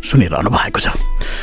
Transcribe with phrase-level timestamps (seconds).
[0.00, 0.88] सुनिरहनु भएको छ।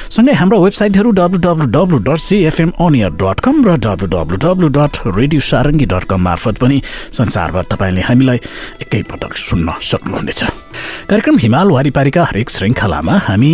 [0.09, 4.67] सँगै हाम्रो वेबसाइटहरू W W W dot CFM on air dot com र W W W
[4.77, 6.81] dot radio Sarangi dot com मार्फत पनि
[7.13, 8.39] संसारभर तपाईँले हामीलाई
[8.81, 10.43] एकैपटक सुन्न सक्नुहुनेछ।
[11.09, 13.53] कार्यक्रम हिमाल वारिपारीका हरेक श्रृङ्खलामा हामी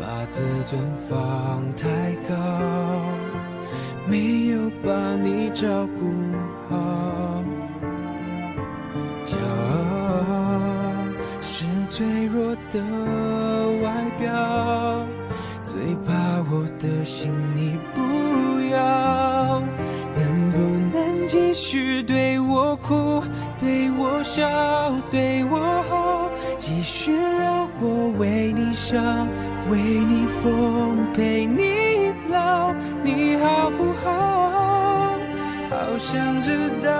[0.00, 1.86] 把自尊放太
[2.28, 2.34] 高。
[4.06, 5.68] 没有把你照
[5.98, 6.10] 顾
[6.68, 7.44] 好，
[9.24, 10.96] 骄傲
[11.42, 12.80] 是脆弱的
[13.82, 15.06] 外表，
[15.62, 16.12] 最怕
[16.50, 18.00] 我的心你不
[18.72, 19.62] 要。
[20.16, 20.58] 能不
[20.92, 23.22] 能继续对我哭，
[23.58, 24.48] 对我笑，
[25.10, 29.28] 对我好，继续让我为你想，
[29.70, 32.72] 为你疯，陪你老。
[33.04, 35.14] 你好不好？
[35.70, 36.90] 好想知道。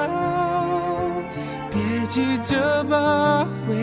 [1.70, 3.76] 别急着把回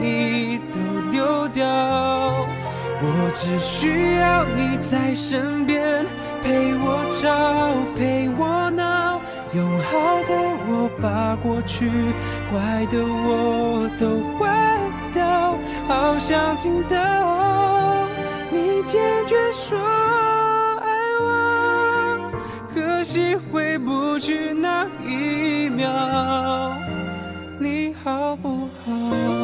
[0.00, 0.78] 忆都
[1.10, 1.66] 丢掉。
[3.04, 6.06] 我只需要你在身边，
[6.42, 9.20] 陪我吵，陪我闹。
[9.52, 10.32] 用好的
[10.68, 11.90] 我把过去，
[12.50, 14.80] 坏的我都换
[15.12, 15.54] 掉。
[15.88, 16.96] 好想听到
[18.92, 19.78] 坚决说
[20.80, 20.86] 爱
[21.22, 22.30] 我。
[22.74, 26.74] 可惜回不去那一秒，
[27.58, 29.41] 你好不好？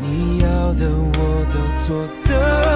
[0.00, 1.18] 你要的我
[1.52, 1.56] 都
[1.86, 2.67] 做得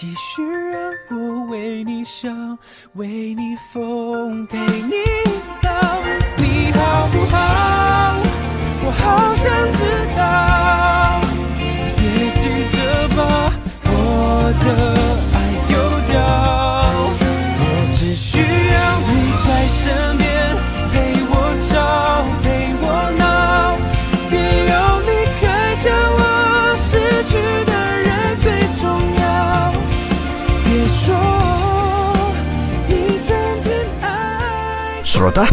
[0.00, 2.58] 继续让我为你想，
[2.94, 4.94] 为你疯，陪你
[5.60, 5.70] 到，
[6.38, 8.16] 你好不好？
[8.82, 9.84] 我好想知
[10.16, 10.22] 道，
[35.20, 35.44] श्रोता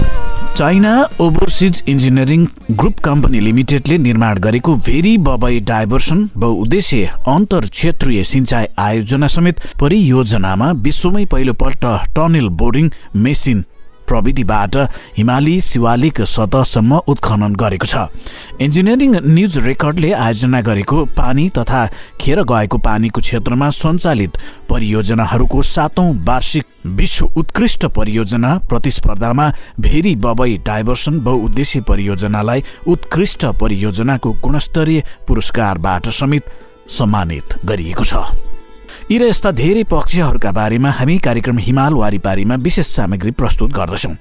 [0.58, 0.92] China
[1.22, 9.28] overseas engineering group company लिमिटेडले निर्माण गरेको भेरी बबई डाइभर्सन बहुउद्देश्य अन्तर क्षेत्रीय सिंचाई आयोजना
[9.36, 11.86] समेत परियोजनामा विश्वमै पहिलोपल्ट
[12.16, 12.90] टनेल बोर्डिङ
[13.25, 13.64] मेसिन
[14.07, 14.75] प्रविधिबाट
[15.18, 18.07] हिमाली शिवालिक सतहसम्म उत्खनन गरेको छ।
[18.62, 21.86] इन्जिनियरिङ न्युज रेकर्डले आयोजना गरेको पानी तथा
[22.21, 24.38] खेर गएको पानीको क्षेत्रमा सञ्चालित
[24.69, 26.65] परियोजनाहरूको सातौं वार्षिक
[26.98, 36.51] विश्व उत्कृष्ट परियोजना प्रतिस्पर्धामा भेरी बबई डाइभर्सन बहुउद्देश्य परियोजनालाई उत्कृष्ट परियोजनाको गुणस्तरीय पुरस्कारबाट समेत
[36.89, 38.56] सम्मानित गरिएको छ।
[39.07, 44.15] यी र यस्ता धेरै पक्षहरूका बारेमा हामी कार्यक्रम हिमाल वारिपारीमा विशेष सामग्री प्रस्तुत गर्दछौँ।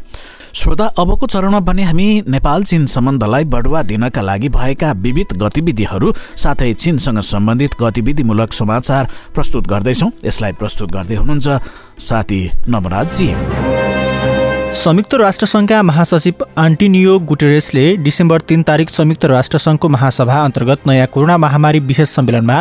[0.55, 6.73] श्रोता अबको चरणमा भने हामी नेपाल चीन सम्बन्धलाई बढुवा दिनका लागि भएका विविध गतिविधिहरू साथै
[6.75, 11.47] चीनसँग सम्बन्धित गतिविधिमूलक समाचार प्रस्तुत गर्दैछौँ। यसलाई प्रस्तुत गर्दै हुनुहुन्छ
[11.99, 13.29] साथी नवराजजी।
[14.77, 21.79] संयुक्त राष्ट्रसङ्घका महासचिव आन्टिनियो गुटेरेसले डिसेम्बर तीन तारिक संयुक्त राष्ट्रसङ्घको महासभा अन्तर्गत नयाँ कोरोना महामारी
[21.81, 22.59] विशेष सम्मेलनमा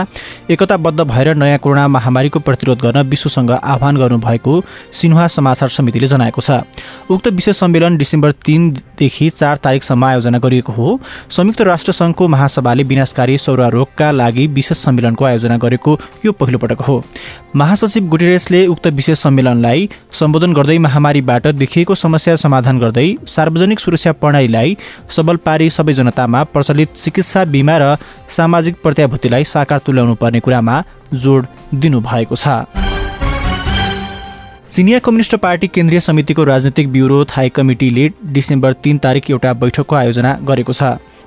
[0.50, 4.54] एकताबद्ध भएर नयाँ कोरोना महामारीको प्रतिरोध गर्न विश्वसँग आह्वान गर्नुभएको
[4.94, 6.64] सिन्हा समाचार समितिले जनाएको छ।
[7.12, 14.12] उक्त विशेष सम्मेलन डिसेम्बर तिनदेखि चार तारिकसम्म आयोजना गरिएको हो। संयुक्त राष्ट्रसङ्घको महासभाले विनाशकारी सौरारोगका
[14.12, 17.04] लागि विशेष सम्मेलनको आयोजना गरेको यो पहिलो पटक हो।
[17.56, 24.78] महासचिव गुटेरेसले उक्त विशेष सम्मेलनलाई सम्बोधन गर्दै महामारीबाट देखिएको समस्या समाधान गर्दै सार्वजनिक सुरक्षा प्रणालीलाई
[25.18, 27.96] सबल पारी सबै जनतामा प्रचलित चिकित्सा बिमा र
[28.30, 30.76] सामाजिक प्रत्याभूतिलाई साकार तुल्याउनु पर्ने कुरामा
[31.24, 31.46] जोड
[31.82, 32.46] दिनुभएको छ।
[34.72, 38.06] चिनिया कम्युनिस्ट पार्टी केन्द्रीय समितिको राजनैतिक ब्युरो थाई कमिटीले
[38.36, 40.84] डिसेम्बर तीन तारिक एउटा बैठकको आयोजना गरेको छ।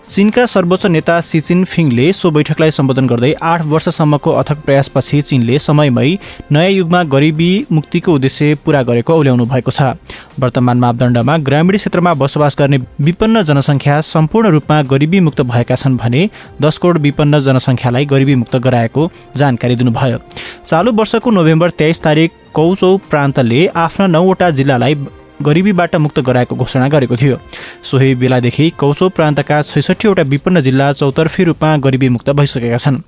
[0.08, 6.06] चीनका सर्वोच्च नेता सिचिन फिङले सो बैठकलाई सम्बोधन गर्दै आठ वर्षसम्मको अथक प्रयासपछि चीनले समयमै
[6.52, 9.92] नयाँ युगमा गरिबी मुक्तिको उद्देश्य पूरा गरेको औल्याउनु भएको छ।
[10.40, 16.24] वर्तमान मापदण्डमा ग्रामीण क्षेत्रमा बसोबास गर्ने विपन्न जनसङ्ख्या सम्पूर्ण रूपमा गरिबी मुक्त भएका छन् भने
[16.62, 20.18] दस करोड विपन्न जनसङ्ख्यालाई गरिबी मुक्त गराएको जानकारी दिनुभयो।
[20.66, 24.94] चालु वर्षको नोभेम्बर तेइस तारिक कौचौ प्रान्तले आफ्ना नौवटा जिल्लालाई
[25.42, 27.36] गरिबीबाट मुक्त गराएको घोषणा गरेको थियो।
[27.82, 33.00] सोही बेलादेखि कौचो प्रान्तका छैसठीवटा विपन्न जिल्ला चौतर्फी रूपमा गरिबी मुक्त भइसकेका छन्।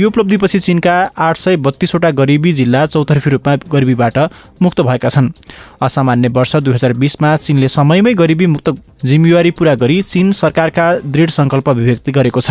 [0.00, 4.18] यो उपलब्धिपछि चीनका आठ सय बत्तीसवटा गरिबी जिल्ला चौतर्फी रूपमा गरिबीबाट
[4.62, 5.30] मुक्त भएका छन्।
[5.82, 8.70] असामान्य वर्ष दुई हजार बिसमा चीनले समयमै गरिबी मुक्त
[9.04, 12.50] जिम्मेवारी पूरा गरी चीन सरकारका दृढ सङ्कल्प अभिव्यक्ति गरेको छ।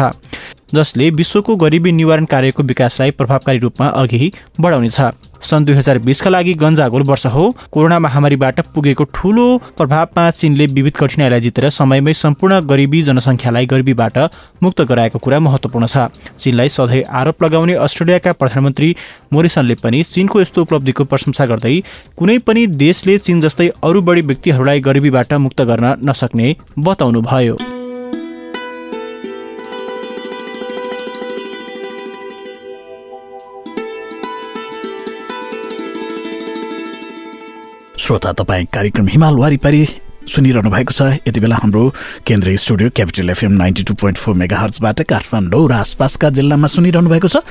[0.73, 4.99] जसले विश्वको गरिबी निवारण कार्यको विकासलाई प्रभावकारी रूपमा अघि बढाउनेछ।
[5.41, 9.45] सन् दुई हजार बिसका लागि गन्जागोल वर्ष हो। कोरोना महामारीबाट पुगेको ठूलो
[9.77, 14.17] प्रभावमा चीनले विविध कठिनाइलाई जितेर समयमै सम्पूर्ण गरिबी जनसङ्ख्यालाई गरिबीबाट
[14.63, 16.09] मुक्त गराएको कुरा महत्त्वपूर्ण छ।
[16.39, 18.95] चीनलाई सधैँ आरोप लगाउने अस्ट्रेलियाका प्रधानमन्त्री
[19.33, 21.75] मोरिसनले पनि चीनको यस्तो उपलब्धिको प्रशंसा गर्दै
[22.17, 27.57] कुनै पनि देशले चीन जस्तै अरू बढी व्यक्तिहरूलाई गरिबीबाट मुक्त गर्न नसक्ने बताउनुभयो।
[37.97, 39.85] श्रोता तपाईँ कार्यक्रम हिमाल वारिपारी
[40.29, 41.81] सुनिरहनु भएको छ। यति बेला हाम्रो
[42.27, 47.09] केन्द्रीय studio Capital FM ninety two point four mega हर्चबाट Kathmandu र आसपासका जिल्लामा सुनिरहनु
[47.09, 47.41] भएको छ।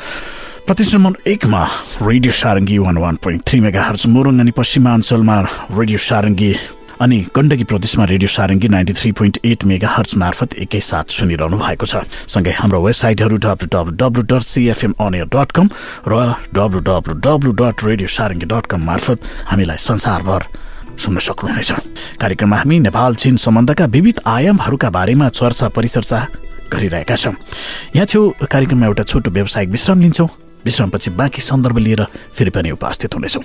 [0.71, 1.63] प्रतिष्ठान नम्बर एकमा
[2.03, 5.37] radio Sarangi one one point three megahertz Morang अनि पश्चिमाञ्चलमा
[5.75, 6.53] रेडियो सारङ्गी
[7.01, 12.01] अनि गण्डकी प्रदेशमा radio Sarangi ninety three point eight megahertz मार्फत एकैसाथ सुनिरहनु भएको छ।
[12.27, 15.69] सँगै हाम्रो वेबसाइटहरू W W W dot CFM on air dot com
[16.09, 16.13] र
[16.57, 19.19] W W W dot radio Sarangi dot com मार्फत
[19.51, 20.43] हामीलाई संसारभर
[20.97, 21.73] सुन्न सक्नुहुनेछ।
[22.17, 26.19] कार्यक्रममा हामी नेपाल चीन सम्बन्धका विविध आयामहरूका बारेमा चर्चा परिचर्चा
[26.73, 27.35] गरिरहेका छौँ।
[27.97, 30.29] यहाँ छेउ कार्यक्रममा एउटा छोटो व्यावसायिक विश्राम लिन्छौँ।
[30.65, 32.03] विश्रामपछि बाँकी सन्दर्भ लिएर
[32.35, 33.45] फेरि पनि उपस्थित हुनेछौँ।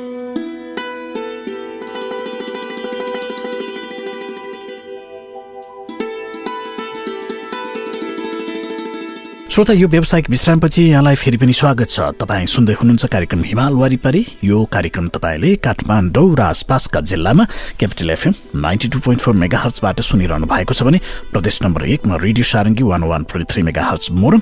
[9.51, 14.21] श्रोता यो व्यावसायिक विश्रामपछि यहाँलाई फेरि पनि स्वागत छ। तपाईँ सुन्दै हुनुहुन्छ कार्यक्रम हिमाल वारिपारी।
[14.47, 17.43] यो कार्यक्रम तपाईँले काठमाडौँ र आसपासका जिल्लामा
[17.75, 20.99] Capital FM ninety two point four mega हर्चबाट सुनिरहनु भएको छ भने
[21.35, 24.39] प्रदेश नम्बर एकमा radio Sarangi one one point three megahertz Morang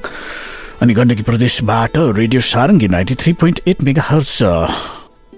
[0.77, 3.81] अनि गण्डकी प्रदेशबाट radio Sarangi ninety three point eight
[4.13, 4.37] megahertz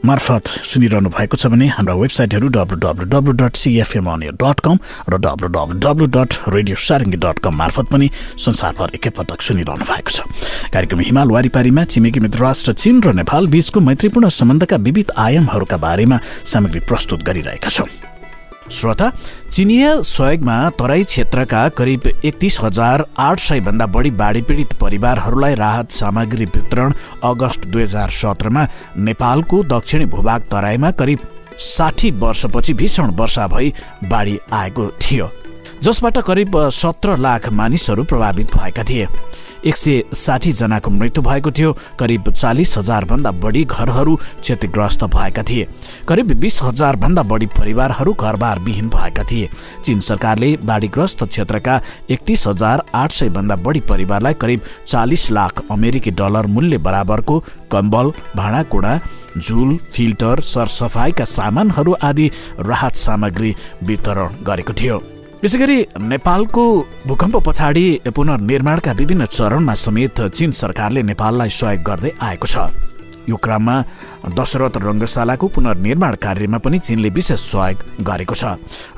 [0.05, 4.77] मार्फत सुनिरहनु भएको छ भने हाम्रा वेबसाइटहरू W W W dot CFM on air dot com
[5.09, 8.09] र W W W dot radio Sarangi dot com मार्फत पनि
[8.41, 10.19] संसारभर एकैपटक सुनिरहनु भएको छ।
[10.73, 16.19] कार्यक्रम हिमाल वारिपारीमा छिमेकी मित्र राष्ट्र चीन र नेपाल बीचको मैत्रीपूर्ण सम्बन्धका विविध आयामहरूका बारेमा
[16.45, 18.10] सामग्री प्रस्तुत गरिरहेका छौँ।
[18.71, 19.11] श्रोता
[19.51, 25.91] चिनिया सहयोगमा तराई क्षेत्रका करिब एकतिस हजार आठ सय भन्दा बढी बाढी पीडित परिवारहरूलाई राहत
[25.91, 31.19] सामग्री वितरण अगस्त दुई हजार सत्रमा नेपालको दक्षिणी भूभाग तराईमा करिब
[31.59, 33.73] साठी वर्षपछि भीषण वर्षा भई
[34.09, 35.29] बाढी आएको थियो
[35.83, 39.07] जसबाट करिब सत्र लाख मानिसहरू प्रभावित भएका थिए।
[39.65, 45.67] एक सय साठीजनाको मृत्यु भएको थियो। करिब चालिस भन्दा बढी घरहरू क्षतिग्रस्त भएका थिए।
[46.07, 46.61] करिब बिस
[46.95, 49.49] भन्दा बढी परिवारहरू घरबार विहीन भएका थिए।
[49.85, 56.11] चीन सरकारले बाढीग्रस्त क्षेत्रका एकतिस हजार आठ सय भन्दा बढी परिवारलाई करिब चालिस लाख अमेरिकी
[56.11, 57.39] डलर मूल्य बराबरको
[57.71, 58.99] कम्बल भाँडाकुँडा
[59.37, 65.01] झुल फिल्टर सरसफाइका सामानहरू आदि राहत सामग्री वितरण गरेको थियो।
[65.41, 65.77] यसै गरी
[66.11, 66.63] नेपालको
[67.09, 72.57] भूकम्प पछाडि पुनर्निर्माणका विभिन्न चरणमा समेत चीन सरकारले नेपाललाई सहयोग गर्दै आएको छ।
[73.29, 73.75] यो क्रममा
[74.37, 78.43] दशरथ रङ्गशालाको पुनर्निर्माण कार्यमा पनि चीनले विशेष सहयोग गरेको छ।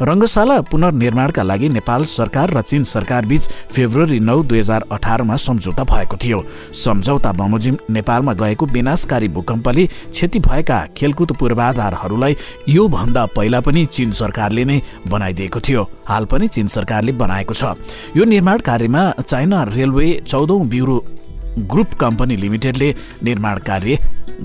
[0.01, 5.83] रङ्गशाला पुनर्निर्माणका लागि नेपाल सरकार र चीन सरकार बीच फेब्रुअरी नौ दुई हजार अठारमा सम्झौता
[5.83, 6.39] भएको थियो।
[6.75, 12.37] सम्झौता बमोजिम नेपालमा गएको विनाशकारी भूकम्पले क्षति भएका खेलकुद पूर्वाधारहरूलाई
[12.69, 17.75] योभन्दा पहिला पनि चीन सरकारले नै बनाइदिएको थियो। हाल पनि चीन सरकारले बनाएको छ।
[18.17, 20.97] यो निर्माण कार्यमा चाइना रेलवे चौधौँ ब्युरो
[21.59, 23.97] ग्रुप कम्पनी लिमिटेडले निर्माण कार्य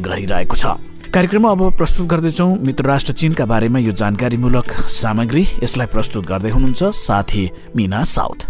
[0.02, 0.76] गरिरहेको छ।
[1.14, 6.82] कार्यक्रममा अब प्रस्तुत गर्दैछौँ मित्र राष्ट्र चीनका बारेमा यो जानकारीमूलक सामग्री। यसलाई प्रस्तुत गर्दै हुनुहुन्छ
[6.96, 8.40] साथी मिना साउथ।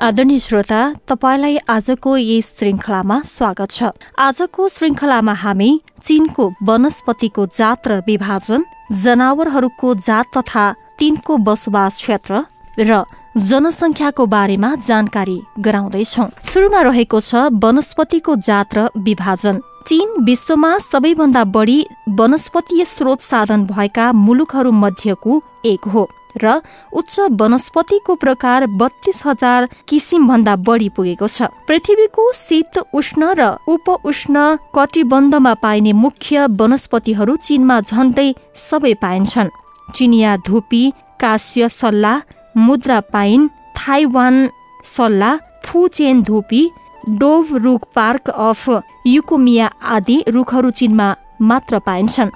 [0.00, 5.70] आदरणीय श्रोता तपाईँलाई आजको यस श्रृङ्खलामा स्वागत छ। आजको श्रृङ्खलामा हामी
[6.04, 10.64] चीनको वनस्पतिको जात र विभाजन जनावरहरूको जात तथा
[10.98, 12.44] तिनको बसोबास क्षेत्र
[12.80, 13.04] र
[13.40, 21.78] जनसङ्ख्याको बारेमा जानकारी गराउँदैछौ। सुरुमा रहेको छ वनस्पतिको जात र विभाजन। चीन विश्वमा सबैभन्दा बढी
[22.18, 26.08] वनस्पतीय स्रोत साधन भएका मुलुकहरू मध्येको एक हो
[26.42, 26.60] र
[26.92, 33.90] उच्च वनस्पतिको प्रकार बत्तीस हजार किसिम भन्दा बढी पुगेको छ। पृथ्वीको शीत उष्ण र उप
[34.04, 34.34] उष्ण
[34.74, 38.28] कटिबन्धमा पाइने मुख्य वनस्पतिहरू चीनमा झण्डै
[38.60, 39.54] सबै पाइन्छन्।
[39.92, 42.20] चिनिया धुपी काश्य सल्ला
[42.56, 44.48] मुद्रा पाइन थाइवान
[44.84, 46.70] सल्ला फुचेन धुपी
[47.08, 48.68] डोभ रुख पार्क अफ
[49.06, 52.30] युकोमिया आदि रुखहरू चीनमा मात्र पाइन्छन्।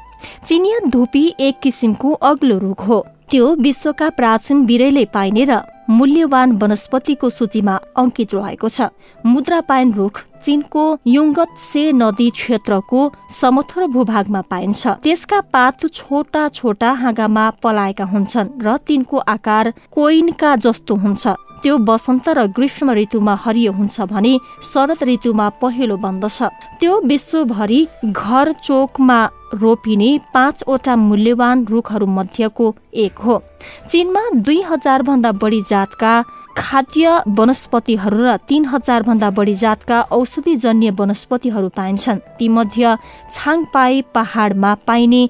[0.46, 7.30] चिनिया धुपी एक किसिमको अग्लो रुख हो। त्यो विश्वका प्राचीन बिरैले पाइने र मूल्यवान वनस्पतिको
[7.30, 8.88] सूचीमा अंकित रहेको छ।
[9.26, 17.50] मुद्रापायन रुख चीनको युङ्गत से नदी क्षेत्रको समथर भूभागमा पाइन्छ। त्यसका पात छोटा छोटा हाँगामा
[17.62, 21.26] पलाएका हुन्छन् र तिनको आकार कोइनका जस्तो हुन्छ।
[21.62, 26.38] त्यो वसन्त र ग्रीष्म ऋतुमा हरियो हुन्छ भने शरद ऋतुमा पहेँलो बन्दछ।
[26.80, 29.18] त्यो विश्वभरि घर चोकमा
[29.54, 33.42] रोपिने पाँचवटा मूल्यवान रुखहरू मध्येको एक हो।
[33.90, 36.12] चीनमा दुई हजार भन्दा बढी जातका
[36.56, 42.94] खाद्य वनस्पतिहरू र तीन हजार भन्दा बढी जातका औषधिजन्य वनस्पतिहरू पाइन्छन्। तीमध्ये
[43.32, 45.22] छाङपाई पहाडमा पाइने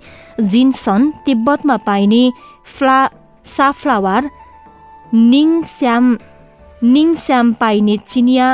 [0.42, 2.22] जिन्सन तिब्बतमा पाइने
[2.74, 2.98] फ्ला
[3.46, 4.22] साफ्लावार
[5.14, 6.16] निङस्याम
[6.84, 8.46] निङस्याम पाइने चिनिया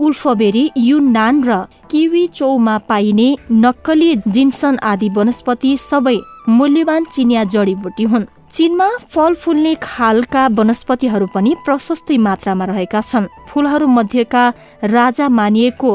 [0.00, 1.56] उल्फबेरी युनान र
[1.90, 3.28] किवी चौमा पाइने
[3.60, 6.16] नक्कली जिन्सन आदि वनस्पति सबै
[6.50, 13.86] मूल्यवान चिनिया जडीबुटी हुन् चीनमा फल फुल्ने खालका वनस्पतिहरू पनि प्रशस्तै मात्रामा रहेका छन् फूलहरू
[13.88, 14.44] मध्येका
[14.90, 15.92] राजा मानिएको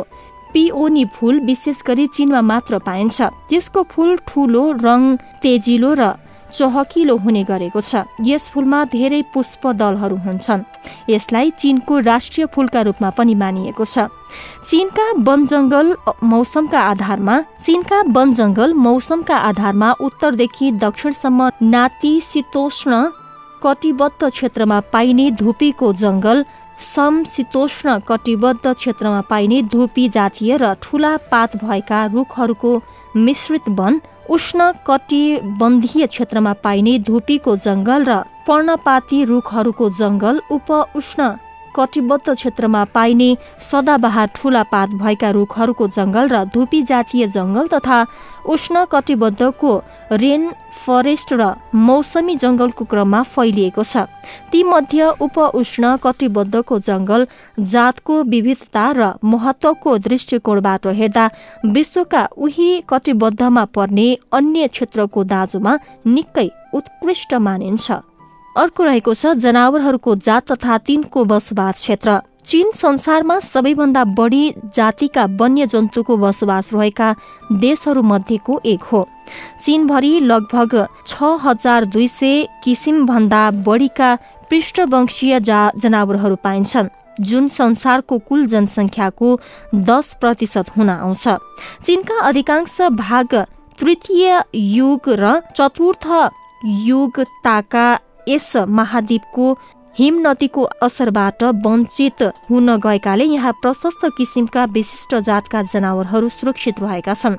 [0.53, 5.01] पिओनी फूल विशेष गरी चीनमा मात्र पाइन्छ त्यसको फूल ठूलो रङ
[5.41, 6.13] तेजिलो र
[6.55, 10.65] चहकिलो हुने गरेको छ। यस फुलमा धेरै पुष्प दलहरू हुन्छन्।
[11.09, 14.07] यसलाई चीनको राष्ट्रिय फुलका रूपमा पनि मानिएको छ।
[14.69, 17.35] चीनका वन जङ्गल मौसमका आधारमा
[17.65, 23.03] चीनका वन जङ्गल मौसमका आधारमा उत्तरदेखि दक्षिणसम्म नातिशीतोष्ण
[23.63, 26.45] कटिबद्ध क्षेत्रमा पाइने धुपीको जङ्गल
[26.85, 32.71] समशीतोष्ण कटिबद्ध क्षेत्रमा पाइने धुपी जातीय र ठूला पात भएका रुखहरूको
[33.15, 41.29] मिश्रित वन उष्ण कटिबन्धीय क्षेत्रमा पाइने धुपीको जङ्गल र पर्णपाती रुखहरूको जङ्गल उप उष्ण
[41.75, 43.29] कटिबद्ध क्षेत्रमा पाइने
[43.61, 48.05] सदाबहार ठूला पात भएका रुखहरूको जङ्गल र धुपी जातीय जङ्गल तथा
[48.53, 49.71] उष्ण कटिबद्धको
[50.13, 50.51] रेन
[50.85, 54.05] फरेस्ट र मौसमी जङ्गलको क्रममा फैलिएको छ।
[54.51, 57.27] तीमध्ये उप उष्ण कटिबद्धको जङ्गल
[57.73, 61.25] जातको विविधता र महत्वको दृष्टिकोणबाट हेर्दा
[61.75, 65.77] विश्वका उही कटिबद्धमा पर्ने अन्य क्षेत्रको दाजुमा
[66.07, 68.14] निकै उत्कृष्ट मानिन्छ।
[68.55, 74.43] अर्को रहेको छ जनावरहरूको जात तथा तिनको बसोबास क्षेत्र। चीन संसारमा सबैभन्दा बढी
[74.75, 77.15] जातिका वन्य जन्तुको बसोबास रहेका
[77.59, 79.07] देशहरू मध्येको एक हो।
[79.63, 80.75] चीनभरि लगभग
[81.07, 84.15] छ हजार दुई सय किसिम भन्दा बढीका
[84.49, 86.89] पृष्ठवंशीय जा जनावरहरू पाइन्छन्।
[87.21, 89.39] जुन संसारको कुल जनसङ्ख्याको
[89.75, 91.27] दस प्रतिशत हुन आउँछ।
[91.85, 93.35] चीनका अधिकांश भाग
[93.79, 96.07] तृतीय युग र चतुर्थ
[96.65, 97.87] युग ताका
[98.27, 99.55] यस महाद्वीपको
[99.95, 107.35] हिम नदीको असरबाट वञ्चित हुन गएकाले यहाँ प्रशस्त किसिमका विशिष्ट जातका जनावरहरू सुरक्षित रहेका छन्।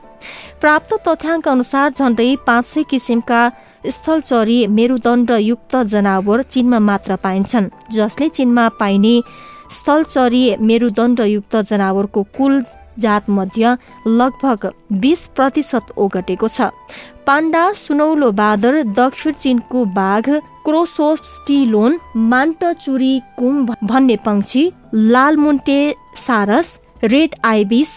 [0.61, 3.41] प्राप्त तथ्याङ्क अनुसार झण्डै पाँच सय किसिमका
[3.91, 9.15] स्थलचरी मेरुदण्डयुक्त जनावर चीनमा मात्र पाइन्छन् जसले चीनमा पाइने
[9.77, 12.61] स्थलचरी मेरुदण्डयुक्त जनावरको कुल
[12.99, 13.77] जात मध्य
[14.07, 16.71] लगभग बीस प्रतिशत ओगटेको छ।
[17.27, 20.25] पाण्डा सुनौलो बादर दक्षिण चीनको बाघ
[20.65, 25.81] क्रोसोस्टिलोन मान्टचुरी कुम भन्ने पंक्षी लालमुन्टे
[26.27, 27.89] सारस red ibis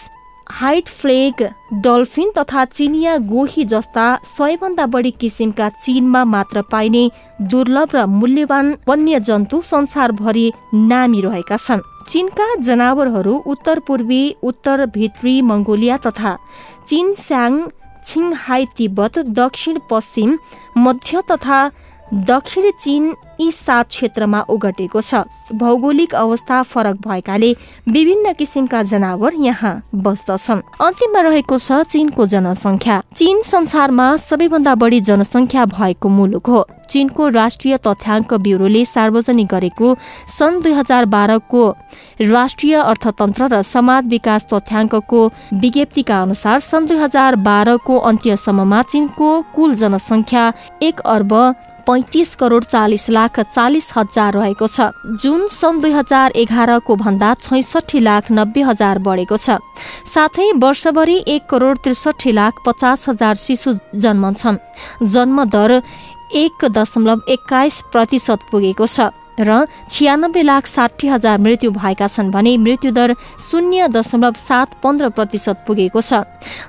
[0.50, 1.42] white flag
[1.82, 7.10] dolphin तथा चिनिया गोही जस्ता सयभन्दा बढी किसिमका चीनमा मात्र पाइने
[7.50, 15.40] दुर्लभ र मूल्यवान वन्य जन्तु संसारभरि नामी रहेका छन्। चीनका जनावरहरू उत्तर पूर्वी उत्तर भित्री
[15.42, 16.36] मंगोलिया तथा
[16.88, 17.60] चीन स्याङ
[18.06, 20.38] छिङहाई तिब्बत दक्षिण पश्चिम
[20.78, 21.60] मध्य तथा
[22.12, 25.14] दक्षिण चीन यी सात क्षेत्रमा ओगटेको छ।
[25.54, 27.50] भौगोलिक अवस्था फरक भएकाले
[27.88, 35.64] विभिन्न किसिमका जनावर यहाँ बस्दछन्। अन्तिममा रहेको छ चीनको जनसङ्ख्या। चीन संसारमा सबैभन्दा बढी जनसङ्ख्या
[35.66, 39.96] भएको मुलुक हो। चीनको राष्ट्रिय तथ्याङ्क ब्युरोले सार्वजनिक गरेको
[40.28, 41.62] सन् दुई हजार बाह्रको
[42.20, 45.20] राष्ट्रिय अर्थतन्त्र र समाज विकास तथ्याङ्कको
[45.54, 51.34] विज्ञप्तिका अनुसार सन् दुई हजार बाह्रको अन्त्यसम्ममा चीनको कुल जनसङ्ख्या एक अर्ब
[51.86, 54.90] पैँतिस करोड चालिस लाख चालिस हजार रहेको छ।
[55.22, 59.58] जुन सन् दुई हजार एघारको भन्दा छैसठी लाख नब्बे हजार बढेको छ।
[60.06, 64.62] साथै वर्षभरि एक करोड त्रिसठी लाख पचास हजार शिशु जन्मन्छन्।
[65.06, 65.82] जन्मदर
[66.34, 69.10] एक दशमलव एक्काइस प्रतिशत पुगेको छ।
[69.40, 73.14] र छियानब्बे लाख साठी हजार मृत्यु भएका छन् भने मृत्युदर
[73.50, 76.22] शून्य दशमलव सात पन्ध्र प्रतिशत पुगेको छ।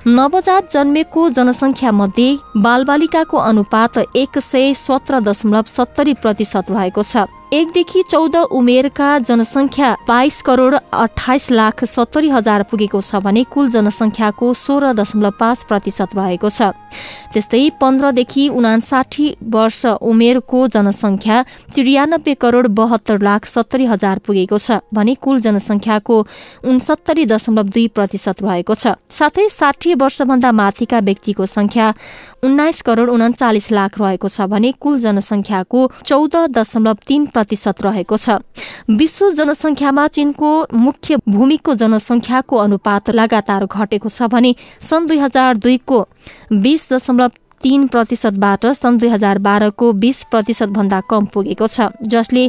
[0.06, 8.02] नवजात जन्मेको जनसङ्ख्या मध्ये बालबालिकाको अनुपात एक सय सत्र दशमलव सत्तरी प्रतिशत रहेको छ। एकदेखि
[8.10, 14.92] चौध उमेरका जनसङ्ख्या बाइस करोड अठाइस लाख सत्तरी हजार पुगेको छ भने कुल जनसङ्ख्याको सोह्र
[14.96, 16.72] दशमलव पाँच प्रतिशत रहेको छ।
[17.32, 21.42] त्यस्तै पन्ध्रदेखि उनासाठी वर्ष उमेरको जनसङ्ख्या
[21.74, 26.16] त्रियानब्बे करोड बहत्तर लाख सत्तरी हजार पुगेको छ भने कुल जनसङ्ख्याको
[26.64, 31.92] उनसत्तरी दशमलव दुई प्रतिशत रहेको छ। साथै साठी वर्षभन्दा माथिका व्यक्तिको संख्या
[32.48, 38.38] उन्नाइस करोड उन्चालिस लाख रहेको छ भने कुल जनसङ्ख्याको चौध दशमलव तीन प्रतिशत रहेको छ।
[38.88, 45.98] विश्व जनसङ्ख्यामा चीनको मुख्य भूमिको जनसङ्ख्याको अनुपात लगातार घटेको छ भने सन् दुई हजार दुईको
[46.62, 47.30] बीस दशमलव
[47.62, 52.44] तीन प्रतिशतबाट सन् दुई हजार बाह्रको बीस प्रतिशत भन्दा कम पुगेको छ जसले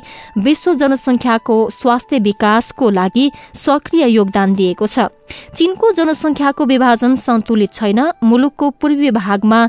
[0.46, 3.26] विश्व जनसङ्ख्याको स्वास्थ्य विकासको लागि
[3.56, 5.08] सक्रिय योगदान दिएको छ।
[5.54, 9.60] चीनको जनसङ्ख्याको विभाजन सन्तुलित छैन मुलुकको पूर्वी भागमा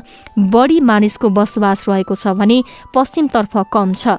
[0.53, 2.57] बढी मानिसको बसोबास रहेको छ भने
[2.95, 4.17] पश्चिमतर्फ कम छ।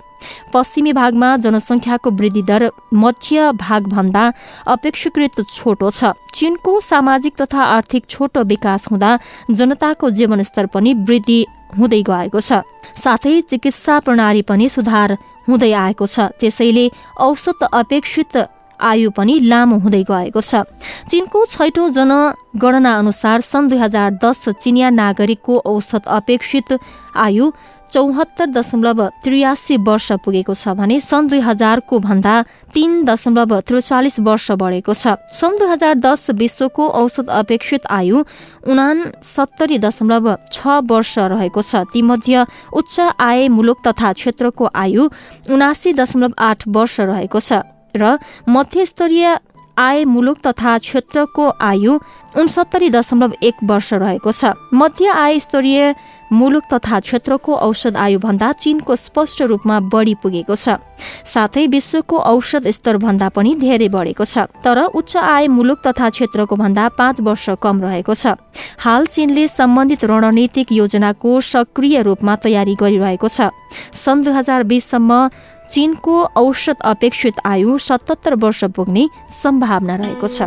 [0.52, 4.24] पश्चिमी भागमा जनसङ्ख्याको वृद्धि दर मध्य भागभन्दा
[4.66, 9.10] अपेक्षाकृत छोटो छ। चीनको सामाजिक तथा आर्थिक छोटो विकास हुँदा
[9.50, 11.40] जनताको जीवनस्तर पनि वृद्धि
[11.78, 12.62] हुँदै गएको छ।
[12.96, 15.16] साथै चिकित्सा प्रणाली पनि सुधार
[15.48, 18.36] हुँदै आएको छ। त्यसैले औसत अपेक्षित
[18.80, 20.62] आयु पनि लामो हुँदै गएको छ।
[21.10, 26.68] चीनको छैटौं जनगणना अनुसार सन् दुई हजार दस चिनिया नागरिकको औसत अपेक्षित
[27.16, 27.50] आयु
[27.92, 32.34] चौहत्तर दशमलव त्रियासी वर्ष पुगेको छ भने सन् दुई हजारको भन्दा
[32.74, 38.24] तीन दशमलव त्रिचालिस वर्ष बढेको छ। सन् दुई हजार दस विश्वको औसत अपेक्षित आयु
[38.66, 38.88] उना
[39.22, 45.08] सत्तरी दशमलव छ वर्ष रहेको छ। तीमध्ये उच्च आय मुलुक तथा क्षेत्रको आयु
[45.50, 47.62] उनासी दशमलव आठ वर्ष रहेको छ
[47.96, 48.18] र
[48.48, 49.26] मध्यस्तरीय
[49.78, 51.98] आय मुलुक तथा क्षेत्रको आयु
[52.36, 55.94] उनसत्तरी दशमलव एक वर्ष रहेको छ। मध्य आय स्तरीय
[56.32, 60.80] मुलुक तथा क्षेत्रको औषध आयुभन्दा चीनको स्पष्ट रूपमा बढ़ी पुगेको छ।
[61.24, 66.56] साथै विश्वको औषध स्तर भन्दा पनि धेरै बढेको छ। तर उच्च आय मुलुक तथा क्षेत्रको
[66.56, 68.40] भन्दा पाँच वर्ष कम रहेको छ।
[68.80, 73.52] हाल चीनले सम्बन्धित रणनीतिक योजनाको सक्रिय रूपमा तयारी गरिरहेको छ।
[73.92, 75.28] सन् दुई हजार बीससम्म
[75.72, 79.08] चीनको औषध अपेक्षित आयु सतहत्तर वर्ष पुग्ने
[79.42, 80.42] सम्भावना रहेको छ।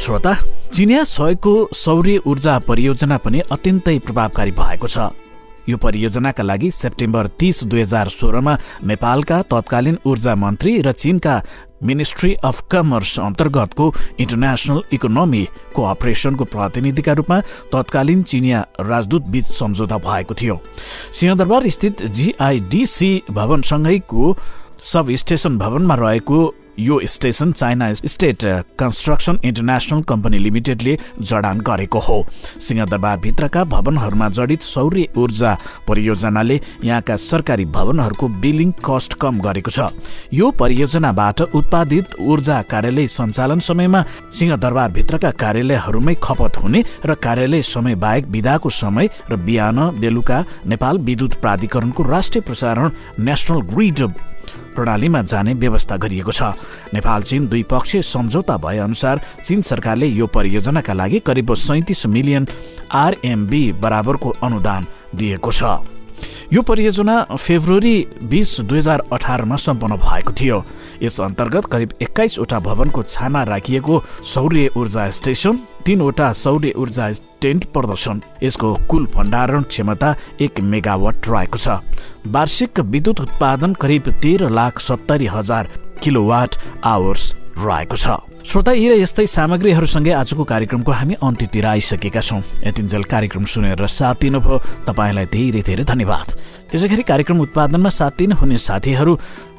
[0.00, 0.34] श्रोता
[0.72, 4.98] चिनिया सहयोगको सौर्य ऊर्जा परियोजना पनि अत्यन्तै प्रभावकारी भएको छ।
[5.68, 11.42] यो परियोजनाका लागि सेप्टेम्बर तीस दुई हजार सोह्रमा नेपालका तत्कालीन ऊर्जा मन्त्री र चीनका
[11.82, 15.42] मिनिस्ट्री अफ कमर्स अन्तर्गतको इन्टरनेसनल इकोनोमी
[15.74, 17.40] कोअपरेसनको प्रतिनिधिका रूपमा
[17.72, 20.60] तत्कालीन चिनिया राजदूत बीच सम्झौता भएको थियो।
[21.12, 24.36] सिंहदरबार स्थित जिआइडिसी भवनसँगैको
[24.92, 26.38] सब स्टेशन भवनमा रहेको
[26.80, 28.44] यो station China state
[28.78, 32.16] construction international company लिमिटेडले जडान गरेको हो।
[32.58, 35.56] सिंहदरबारभित्रका भवनहरूमा जडित सौर्य ऊर्जा
[35.88, 39.90] परियोजनाले यहाँका सरकारी भवनहरूको बिलिङ कस्ट कम गरेको छ।
[40.32, 48.26] यो परियोजनाबाट उत्पादित ऊर्जा कार्यालय सञ्चालन समयमा सिंहदरबारभित्रका कार्यालयहरूमै खपत हुने र कार्यालय समय बाहेक
[48.30, 52.90] विदाको समय र बिहान बेलुका नेपाल विद्युत प्राधिकरणको राष्ट्रिय प्रसारण
[53.20, 54.08] नेसनल ग्रिड
[54.74, 56.42] प्रणालीमा जाने व्यवस्था गरिएको छ।
[56.94, 62.46] नेपाल चीन द्विपक्षीय सम्झौता भए अनुसार चीन सरकारले यो परियोजनाका लागि करिब सैतिस मिलियन
[62.94, 65.62] आरएमबी बराबरको अनुदान दिएको छ।
[66.52, 70.62] यो परियोजना फेब्रुअरी बिस दुई हजार अठारमा सम्पन्न भएको थियो।
[71.02, 78.22] यस अन्तर्गत करिब एक्काइसवटा भवनको छाना राखिएको सौर्य ऊर्जा स्टेसन तीनवटा सौर्य ऊर्जा टेन्ट प्रदर्शन
[78.42, 81.80] यसको कुल भण्डारण क्षमता एक मेगावाट रहेको छ।
[82.26, 85.68] वार्षिक विद्युत उत्पादन करिब तेह्र लाख सत्तरी हजार
[86.02, 88.06] किलोवाट आवर्स रहेको छ।
[88.40, 94.14] श्रोता यी र यस्तै सामग्रीहरूसँगै आजको कार्यक्रमको हामी अन्त्यतिर आइसकेका छौँ। यतिन्जेल कार्यक्रम सुनेर साथ
[94.20, 94.56] दिनुभयो।
[94.88, 96.28] तपाईँलाई धेरै धेरै धन्यवाद।
[96.72, 99.12] त्यसै गरी कार्यक्रम उत्पादनमा साथ दिनुहुने साथीहरू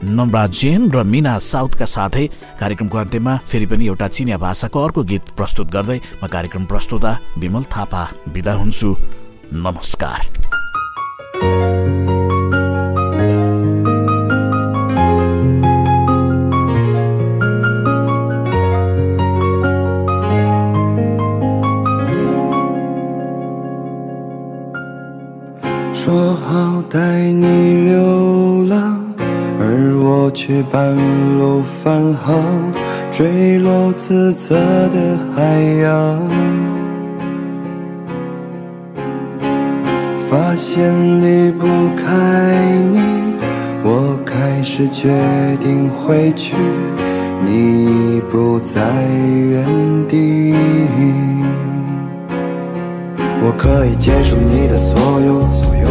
[0.03, 2.25] नम्रा जेन र मिना साउथका साथै
[2.57, 7.63] कार्यक्रमको अन्त्यमा फेरि पनि एउटा चिनिया भाषाको अर्को गीत प्रस्तुत गर्दै म कार्यक्रम प्रस्तुता विमल
[7.69, 8.89] थापा बिदा हुन्छु।
[9.53, 10.19] नमस्कार।
[26.51, 26.99] 好带
[27.31, 28.99] 你流浪，
[29.57, 30.93] 而我却半
[31.39, 32.43] 路返航，
[33.09, 34.57] 坠落自责
[34.89, 36.19] 的海洋。
[40.29, 42.99] 发现离不开你，
[43.81, 45.07] 我开始决
[45.63, 46.53] 定回去，
[47.45, 48.81] 你已不在
[49.49, 49.65] 原
[50.09, 50.53] 地。
[53.39, 55.41] 我可以接受你的所有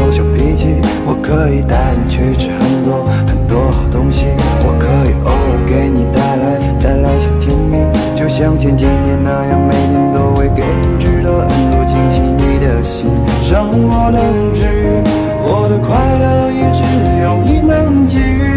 [0.00, 4.24] 有小脾气，我可以带你去吃很多很多好东西，
[4.64, 7.76] 我可以偶尔给你带来带来些甜蜜，
[8.16, 12.22] 就像前几年那样，每年都会给你制造很多惊喜。
[12.22, 13.10] 你的心
[13.52, 15.04] 让我能治愈，
[15.44, 16.80] 我的快乐也只
[17.22, 18.56] 有你能给予，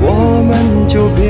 [0.00, 1.23] 我们就别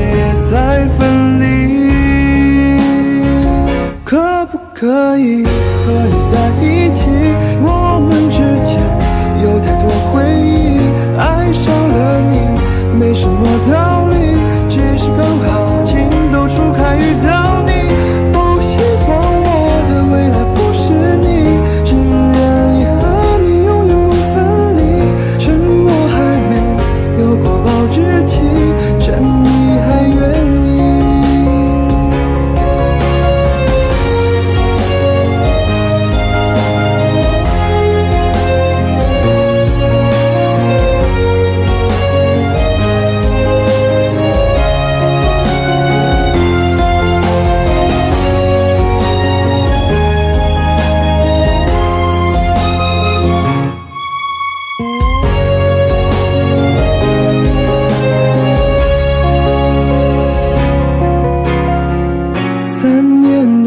[13.15, 14.17] 什么道理，
[14.69, 15.09] 只是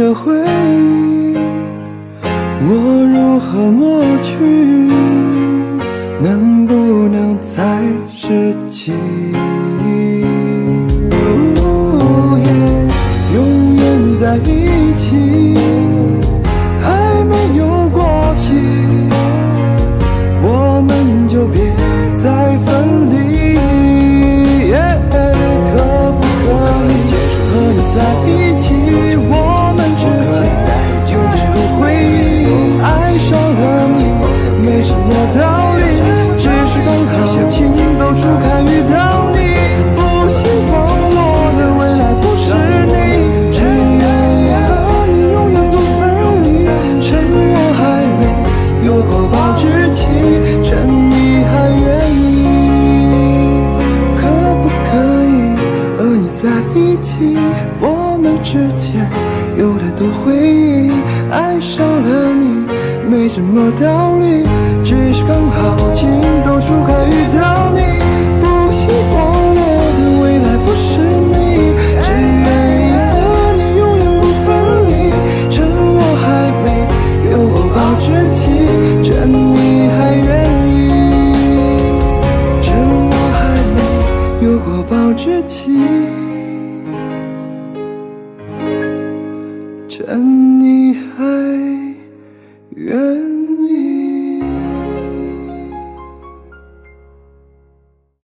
[0.08, 1.36] 的回忆，
[2.62, 2.70] 我
[3.13, 4.36] 如何抹去？
[6.22, 6.74] 能不
[7.10, 8.93] 能再拾起？
[13.36, 15.26] 永远在一起。
[49.58, 50.06] 知己，
[50.63, 52.24] 趁你还愿意，
[54.15, 54.22] 可
[54.62, 54.89] 不可
[55.26, 55.36] 以
[55.98, 57.36] 和你在一起？
[57.82, 59.10] 我们之间
[59.58, 60.91] 有太多回忆，
[61.32, 62.67] 爱上了你
[63.10, 64.48] 没什么道理，
[64.84, 66.08] 只是刚好情
[66.46, 67.57] 窦初开遇到。
[78.08, 78.50] 过保质期，
[79.04, 80.28] 趁你还愿
[80.70, 80.72] 意，
[82.62, 82.67] 趁
[83.10, 83.38] 我还
[83.76, 85.76] 没有过保质期。